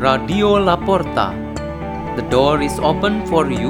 Radio 0.00 0.56
Laporta. 0.56 1.36
The 2.16 2.22
door 2.30 2.62
is 2.62 2.78
open 2.78 3.26
for 3.26 3.50
you 3.52 3.68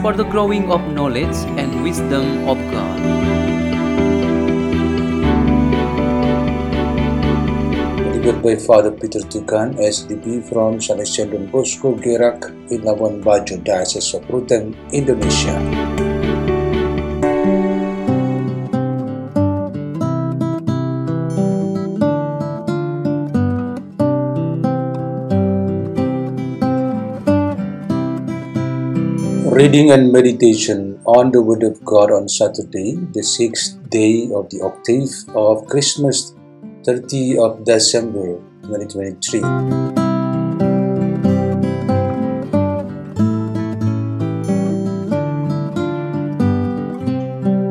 for 0.00 0.12
the 0.12 0.22
growing 0.22 0.70
of 0.70 0.80
knowledge 0.94 1.34
and 1.58 1.82
wisdom 1.82 2.46
of 2.46 2.54
God. 2.70 2.98
Delivered 8.14 8.42
by 8.46 8.54
Father 8.54 8.92
Peter 8.92 9.26
Tukan, 9.26 9.74
SDB 9.82 10.48
from 10.48 10.78
Salesian 10.78 11.32
Don 11.32 11.50
Bosco, 11.50 11.96
Gerak, 11.96 12.46
Labuan 12.70 13.20
Bajo, 13.20 13.58
Diocese 13.58 14.14
of 14.14 14.22
Ruteng, 14.30 14.70
Indonesia. 14.92 16.05
Reading 29.56 29.90
and 29.90 30.12
meditation 30.12 31.00
on 31.06 31.32
the 31.32 31.40
Word 31.40 31.62
of 31.62 31.82
God 31.82 32.12
on 32.12 32.28
Saturday, 32.28 32.94
the 33.14 33.22
sixth 33.22 33.80
day 33.88 34.28
of 34.34 34.50
the 34.50 34.60
octave 34.60 35.08
of 35.34 35.64
Christmas, 35.64 36.34
30 36.84 37.38
of 37.38 37.64
December 37.64 38.36
2023. 38.68 39.40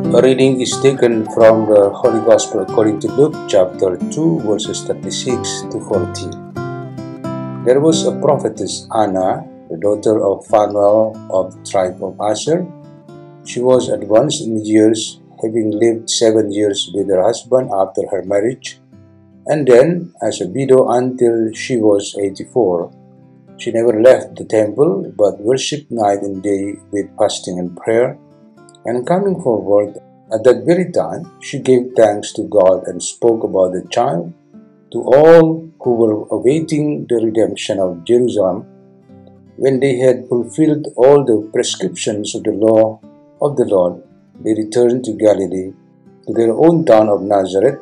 A 0.10 0.22
reading 0.26 0.62
is 0.62 0.74
taken 0.82 1.30
from 1.38 1.70
the 1.70 1.92
Holy 1.94 2.26
Gospel 2.26 2.62
according 2.62 3.00
to 3.02 3.12
Luke 3.12 3.36
chapter 3.48 3.96
2, 4.10 4.40
verses 4.40 4.82
36 4.86 5.70
to 5.70 5.80
40. 5.82 6.34
There 7.64 7.80
was 7.80 8.08
a 8.08 8.20
prophetess 8.20 8.88
Anna, 8.92 9.46
the 9.70 9.78
daughter 9.78 10.24
of 10.24 10.46
Phanuel 10.48 11.16
of 11.32 11.56
the 11.56 11.64
tribe 11.70 12.04
of 12.04 12.20
Asher. 12.20 12.66
She 13.46 13.60
was 13.60 13.90
advanced 13.90 14.42
in 14.42 14.66
years, 14.66 15.20
having 15.42 15.72
lived 15.72 16.10
seven 16.10 16.52
years 16.52 16.90
with 16.94 17.10
her 17.10 17.22
husband 17.22 17.70
after 17.74 18.02
her 18.12 18.24
marriage, 18.24 18.80
and 19.48 19.68
then 19.68 20.14
as 20.22 20.42
a 20.42 20.48
widow 20.48 20.90
until 20.90 21.54
she 21.54 21.78
was 21.78 22.16
84. 22.18 22.92
She 23.58 23.72
never 23.72 24.02
left 24.02 24.36
the 24.36 24.46
temple, 24.46 25.14
but 25.16 25.40
worshipped 25.40 25.90
night 25.90 26.22
and 26.22 26.44
day 26.44 26.76
with 26.92 27.16
fasting 27.18 27.60
and 27.60 27.76
prayer. 27.78 28.18
And 28.86 29.08
coming 29.08 29.42
forward 29.42 29.98
at 30.34 30.44
that 30.44 30.64
very 30.66 30.92
time, 30.92 31.32
she 31.42 31.60
gave 31.60 31.94
thanks 31.96 32.34
to 32.34 32.44
God 32.44 32.84
and 32.88 33.02
spoke 33.02 33.44
about 33.44 33.74
the 33.74 33.88
child 33.90 34.34
to 34.92 35.02
all 35.02 35.70
who 35.80 35.92
were 35.96 36.28
awaiting 36.32 37.06
the 37.08 37.16
redemption 37.16 37.80
of 37.80 38.04
Jerusalem. 38.04 38.66
When 39.58 39.80
they 39.80 39.96
had 39.98 40.28
fulfilled 40.28 40.88
all 40.98 41.24
the 41.24 41.50
prescriptions 41.54 42.36
of 42.36 42.44
the 42.44 42.52
law 42.52 43.00
of 43.42 43.56
the 43.56 43.64
Lord, 43.64 44.04
they 44.44 44.54
returned 44.54 45.06
to 45.06 45.14
Galilee, 45.14 45.72
to 46.28 46.34
their 46.34 46.52
own 46.52 46.86
town 46.86 47.08
of 47.08 47.22
Nazareth. 47.22 47.80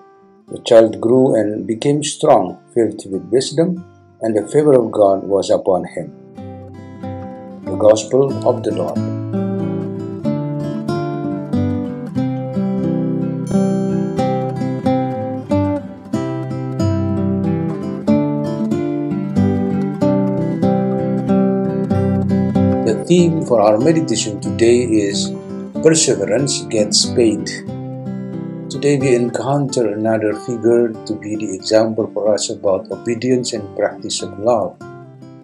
The 0.49 0.59
child 0.59 1.01
grew 1.01 1.35
and 1.35 1.66
became 1.66 2.03
strong, 2.03 2.59
filled 2.75 3.01
with 3.11 3.23
wisdom, 3.31 3.83
and 4.21 4.38
the 4.38 4.47
favor 4.47 4.73
of 4.73 4.91
God 4.91 5.23
was 5.23 5.49
upon 5.49 5.85
him. 5.85 6.13
The 7.66 7.75
Gospel 7.75 8.47
of 8.47 8.61
the 8.61 8.75
Lord. 8.75 9.12
The 22.83 23.01
theme 23.07 23.45
for 23.45 23.61
our 23.61 23.77
meditation 23.77 24.41
today 24.41 24.83
is 24.83 25.31
Perseverance 25.81 26.63
Gets 26.63 27.05
Paid. 27.16 27.47
Today 28.67 28.99
we 28.99 29.16
encounter 29.16 29.88
another 29.88 30.35
figure 30.35 30.91
to 30.91 31.13
be 31.16 31.38
the 31.38 31.55
example 31.55 32.11
for 32.11 32.33
us 32.33 32.49
about 32.49 32.91
obedience 32.91 33.53
and 33.53 33.73
practice 33.77 34.21
of 34.21 34.38
love, 34.38 34.75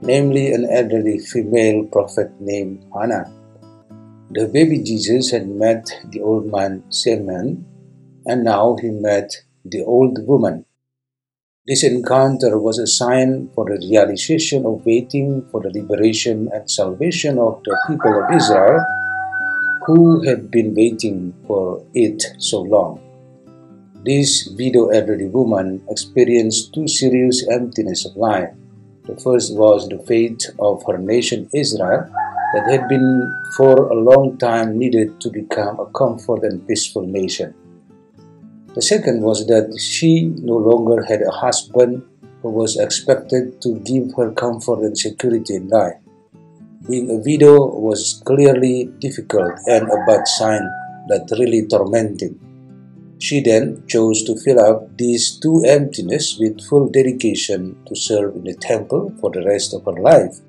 namely 0.01 0.51
an 0.51 0.67
elderly 0.69 1.19
female 1.19 1.85
prophet 1.85 2.29
named 2.41 2.83
Hannah. 2.93 3.31
The 4.31 4.49
baby 4.49 4.83
Jesus 4.83 5.31
had 5.31 5.47
met 5.47 5.87
the 6.11 6.19
old 6.19 6.51
man 6.51 6.83
Simeon, 6.91 7.63
and 8.25 8.43
now 8.43 8.75
he 8.81 8.89
met 8.89 9.31
the 9.63 9.81
old 9.85 10.27
woman. 10.27 10.65
This 11.69 11.83
encounter 11.83 12.57
was 12.57 12.79
a 12.79 12.87
sign 12.87 13.51
for 13.53 13.63
the 13.65 13.77
realization 13.77 14.65
of 14.65 14.83
waiting 14.87 15.45
for 15.51 15.61
the 15.61 15.69
liberation 15.69 16.49
and 16.51 16.65
salvation 16.65 17.37
of 17.37 17.61
the 17.63 17.77
people 17.85 18.09
of 18.09 18.33
Israel 18.33 18.83
who 19.85 20.25
had 20.27 20.49
been 20.49 20.73
waiting 20.73 21.31
for 21.45 21.85
it 21.93 22.23
so 22.39 22.61
long. 22.61 22.99
This 24.03 24.49
widow 24.57 24.87
elderly 24.87 25.27
woman 25.27 25.83
experienced 25.91 26.73
two 26.73 26.87
serious 26.87 27.47
emptiness 27.47 28.03
of 28.03 28.17
life. 28.17 28.49
The 29.05 29.21
first 29.21 29.55
was 29.55 29.87
the 29.87 29.99
fate 30.09 30.49
of 30.57 30.81
her 30.87 30.97
nation 30.97 31.51
Israel 31.53 32.09
that 32.55 32.65
had 32.65 32.89
been 32.89 33.31
for 33.55 33.89
a 33.89 33.93
long 33.93 34.39
time 34.39 34.75
needed 34.75 35.21
to 35.21 35.29
become 35.29 35.79
a 35.79 35.85
comfort 35.91 36.41
and 36.41 36.67
peaceful 36.67 37.05
nation. 37.05 37.53
The 38.75 38.81
second 38.81 39.21
was 39.21 39.47
that 39.47 39.77
she 39.79 40.25
no 40.25 40.57
longer 40.57 41.03
had 41.03 41.21
a 41.21 41.31
husband 41.31 42.03
who 42.41 42.49
was 42.49 42.77
expected 42.77 43.61
to 43.61 43.79
give 43.79 44.13
her 44.15 44.31
comfort 44.31 44.79
and 44.79 44.97
security 44.97 45.55
in 45.55 45.67
life. 45.67 45.97
Being 46.87 47.09
a 47.09 47.15
widow 47.15 47.75
was 47.75 48.21
clearly 48.25 48.89
difficult 48.99 49.59
and 49.67 49.89
a 49.89 50.05
bad 50.07 50.27
sign 50.27 50.61
that 51.09 51.27
really 51.37 51.67
tormented. 51.67 52.39
She 53.17 53.41
then 53.41 53.83
chose 53.87 54.23
to 54.23 54.39
fill 54.39 54.61
up 54.61 54.97
these 54.97 55.37
two 55.39 55.63
emptiness 55.65 56.37
with 56.39 56.65
full 56.65 56.89
dedication 56.89 57.75
to 57.85 57.95
serve 57.95 58.35
in 58.37 58.45
the 58.45 58.53
temple 58.55 59.13
for 59.19 59.29
the 59.29 59.43
rest 59.43 59.73
of 59.73 59.83
her 59.85 60.01
life. 60.01 60.39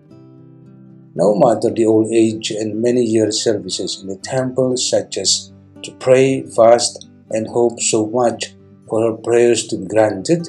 No 1.16 1.34
matter 1.34 1.70
the 1.70 1.86
old 1.86 2.12
age 2.12 2.52
and 2.52 2.80
many 2.80 3.02
years 3.02 3.42
services 3.42 4.00
in 4.00 4.08
the 4.08 4.16
temple, 4.16 4.76
such 4.76 5.18
as 5.18 5.52
to 5.82 5.90
pray, 5.98 6.42
fast, 6.42 7.09
and 7.30 7.46
hoped 7.48 7.80
so 7.80 8.06
much 8.06 8.54
for 8.88 9.02
her 9.02 9.16
prayers 9.16 9.66
to 9.68 9.78
be 9.78 9.86
granted, 9.86 10.48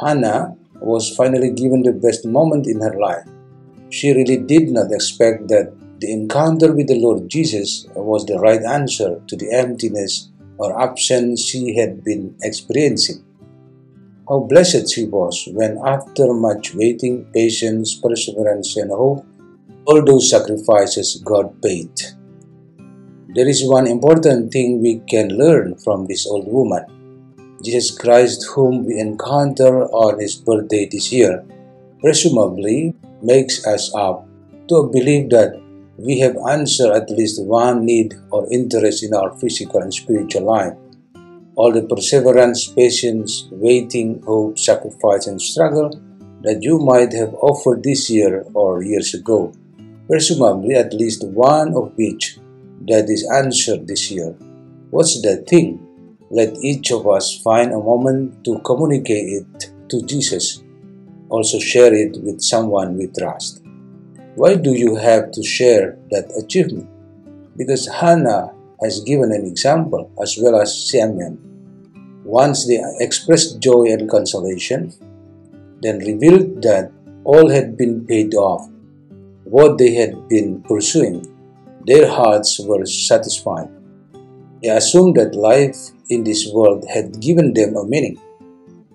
Hannah 0.00 0.56
was 0.80 1.14
finally 1.16 1.50
given 1.50 1.82
the 1.82 1.92
best 1.92 2.26
moment 2.26 2.66
in 2.66 2.80
her 2.80 2.98
life. 2.98 3.26
She 3.90 4.12
really 4.12 4.38
did 4.38 4.70
not 4.70 4.92
expect 4.92 5.48
that 5.48 5.72
the 6.00 6.12
encounter 6.12 6.72
with 6.74 6.88
the 6.88 7.00
Lord 7.00 7.28
Jesus 7.28 7.86
was 7.94 8.26
the 8.26 8.38
right 8.38 8.62
answer 8.62 9.20
to 9.26 9.36
the 9.36 9.52
emptiness 9.52 10.28
or 10.58 10.80
absence 10.80 11.42
she 11.42 11.76
had 11.76 12.04
been 12.04 12.34
experiencing. 12.42 13.24
How 14.28 14.40
blessed 14.40 14.92
she 14.92 15.04
was 15.04 15.48
when, 15.52 15.78
after 15.84 16.32
much 16.32 16.74
waiting, 16.74 17.24
patience, 17.32 18.00
perseverance, 18.02 18.76
and 18.76 18.90
hope, 18.90 19.26
all 19.86 20.02
those 20.02 20.30
sacrifices 20.30 21.20
God 21.24 21.60
paid. 21.62 21.90
There 23.34 23.48
is 23.48 23.66
one 23.66 23.88
important 23.88 24.52
thing 24.52 24.80
we 24.80 25.00
can 25.10 25.30
learn 25.30 25.74
from 25.82 26.06
this 26.06 26.24
old 26.24 26.46
woman. 26.46 26.86
Jesus 27.64 27.90
Christ, 27.90 28.46
whom 28.54 28.86
we 28.86 29.00
encounter 29.00 29.86
on 29.90 30.20
his 30.20 30.36
birthday 30.36 30.86
this 30.86 31.10
year, 31.10 31.44
presumably 31.98 32.94
makes 33.22 33.66
us 33.66 33.92
up 33.92 34.24
to 34.68 34.88
believe 34.92 35.30
that 35.30 35.60
we 35.98 36.20
have 36.20 36.36
answered 36.48 36.92
at 36.92 37.10
least 37.10 37.42
one 37.42 37.84
need 37.84 38.14
or 38.30 38.46
interest 38.52 39.02
in 39.02 39.12
our 39.12 39.34
physical 39.38 39.80
and 39.80 39.92
spiritual 39.92 40.44
life. 40.44 40.74
All 41.56 41.72
the 41.72 41.82
perseverance, 41.82 42.68
patience, 42.68 43.48
waiting, 43.50 44.22
hope, 44.22 44.60
sacrifice, 44.60 45.26
and 45.26 45.42
struggle 45.42 45.90
that 46.42 46.62
you 46.62 46.78
might 46.78 47.12
have 47.12 47.34
offered 47.34 47.82
this 47.82 48.08
year 48.08 48.44
or 48.54 48.84
years 48.84 49.12
ago, 49.12 49.52
presumably 50.06 50.76
at 50.76 50.94
least 50.94 51.26
one 51.26 51.74
of 51.74 51.90
which 51.96 52.38
that 52.88 53.08
is 53.08 53.28
answered 53.32 53.86
this 53.86 54.10
year. 54.10 54.36
What's 54.90 55.20
that 55.22 55.46
thing? 55.48 55.80
Let 56.30 56.56
each 56.62 56.90
of 56.92 57.06
us 57.06 57.40
find 57.42 57.72
a 57.72 57.78
moment 57.78 58.44
to 58.44 58.58
communicate 58.60 59.42
it 59.42 59.70
to 59.88 60.02
Jesus. 60.02 60.62
Also, 61.28 61.58
share 61.58 61.92
it 61.94 62.16
with 62.22 62.40
someone 62.40 62.96
we 62.96 63.06
trust. 63.08 63.62
Why 64.34 64.56
do 64.56 64.72
you 64.72 64.96
have 64.96 65.30
to 65.32 65.42
share 65.42 65.98
that 66.10 66.30
achievement? 66.36 66.88
Because 67.56 67.86
Hannah 67.86 68.52
has 68.82 69.00
given 69.00 69.32
an 69.32 69.44
example 69.46 70.10
as 70.20 70.36
well 70.40 70.60
as 70.60 70.90
Simeon. 70.90 71.38
Once 72.24 72.66
they 72.66 72.82
expressed 73.00 73.60
joy 73.60 73.84
and 73.92 74.10
consolation, 74.10 74.92
then 75.82 75.98
revealed 75.98 76.62
that 76.62 76.90
all 77.24 77.48
had 77.48 77.76
been 77.76 78.06
paid 78.06 78.34
off, 78.34 78.68
what 79.44 79.78
they 79.78 79.94
had 79.94 80.28
been 80.28 80.62
pursuing 80.62 81.33
their 81.86 82.08
hearts 82.08 82.58
were 82.60 82.86
satisfied. 82.86 83.68
They 84.62 84.70
assumed 84.70 85.16
that 85.16 85.34
life 85.34 85.76
in 86.08 86.24
this 86.24 86.48
world 86.52 86.84
had 86.88 87.20
given 87.20 87.52
them 87.52 87.76
a 87.76 87.84
meaning. 87.84 88.18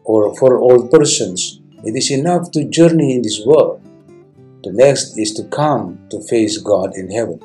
Or 0.04 0.36
for 0.38 0.60
all 0.60 0.88
persons, 0.88 1.62
it 1.84 1.96
is 1.96 2.10
enough 2.10 2.52
to 2.52 2.66
journey 2.66 3.14
in 3.16 3.22
this 3.22 3.42
world, 3.46 3.82
The 4.64 4.74
next 4.74 5.18
is 5.18 5.34
to 5.36 5.44
come 5.46 6.00
to 6.10 6.22
face 6.28 6.58
God 6.58 6.92
in 6.96 7.10
heaven. 7.10 7.40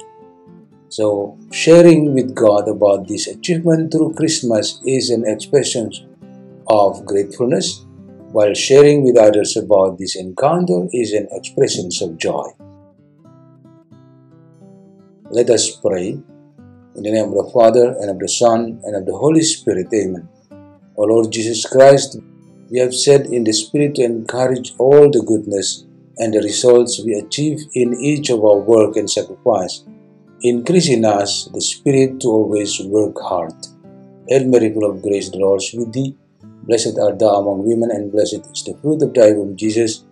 So, 0.89 1.39
sharing 1.53 2.13
with 2.13 2.35
God 2.35 2.69
about 2.69 3.07
this 3.07 3.29
achievement 3.29 3.93
through 3.93 4.15
Christmas 4.15 4.81
is 4.85 5.11
an 5.11 5.23
expression 5.25 5.93
of 6.67 7.07
gratefulness, 7.07 7.87
while 8.33 8.55
sharing 8.55 9.05
with 9.05 9.17
others 9.17 9.57
about 9.57 9.99
this 9.99 10.17
encounter 10.17 10.89
is 10.93 11.13
an 11.13 11.29
expression 11.31 11.91
of 12.03 12.19
joy. 12.19 12.51
Let 15.35 15.51
us 15.51 15.69
pray. 15.69 16.11
In 16.95 17.03
the 17.03 17.11
name 17.11 17.25
of 17.25 17.35
the 17.35 17.51
Father, 17.53 17.97
and 17.99 18.09
of 18.09 18.21
the 18.21 18.29
Son, 18.29 18.79
and 18.85 18.95
of 18.95 19.05
the 19.05 19.17
Holy 19.17 19.43
Spirit. 19.43 19.89
Amen. 19.93 20.29
O 20.97 21.03
Lord 21.03 21.33
Jesus 21.33 21.67
Christ, 21.67 22.19
we 22.71 22.79
have 22.79 22.95
said 22.95 23.27
in 23.27 23.43
the 23.43 23.53
Spirit 23.53 23.97
to 23.97 24.05
encourage 24.05 24.75
all 24.79 25.11
the 25.11 25.25
goodness 25.27 25.87
and 26.19 26.33
the 26.33 26.39
results 26.39 27.03
we 27.05 27.15
achieve 27.15 27.59
in 27.75 27.99
each 28.01 28.31
of 28.31 28.45
our 28.45 28.59
work 28.59 28.95
and 28.95 29.11
sacrifice. 29.11 29.83
Increase 30.43 30.89
in 30.89 31.05
us 31.05 31.51
the 31.53 31.61
Spirit 31.61 32.21
to 32.21 32.29
always 32.29 32.81
work 32.85 33.17
hard. 33.21 33.55
Hail 34.29 34.47
Mary, 34.47 34.73
full 34.73 34.89
of 34.89 35.03
grace, 35.03 35.31
the 35.31 35.39
Lord 35.39 35.63
is 35.63 35.75
with 35.75 35.93
thee. 35.93 36.15
Blessed 36.63 36.97
art 36.97 37.19
thou 37.19 37.41
among 37.41 37.67
women, 37.67 37.91
and 37.91 38.13
blessed 38.13 38.47
is 38.53 38.63
the 38.63 38.79
fruit 38.81 39.03
of 39.03 39.13
thy 39.13 39.33
womb, 39.33 39.57
Jesus. 39.57 40.05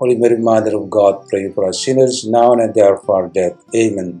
Holy 0.00 0.16
Mary, 0.16 0.36
Mother 0.36 0.76
of 0.76 0.90
God, 0.90 1.24
pray 1.30 1.48
for 1.52 1.68
us 1.68 1.84
sinners, 1.84 2.26
now 2.26 2.54
and 2.54 2.62
at 2.62 2.74
the 2.74 2.82
hour 2.82 2.98
of 2.98 3.08
our 3.08 3.28
death. 3.28 3.56
Amen. 3.72 4.20